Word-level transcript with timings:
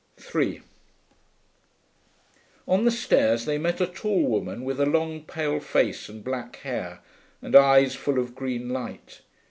3 0.17 0.63
On 2.67 2.85
the 2.85 2.89
stairs 2.89 3.45
they 3.45 3.59
met 3.59 3.79
a 3.79 3.85
tall 3.85 4.23
woman 4.23 4.63
with 4.63 4.79
a 4.79 4.85
long 4.87 5.21
pale 5.21 5.59
face 5.59 6.09
and 6.09 6.23
black 6.23 6.55
hair, 6.63 7.01
and 7.39 7.55
eyes 7.55 7.93
full 7.93 8.17
of 8.17 8.33
green 8.33 8.69
light. 8.69 9.21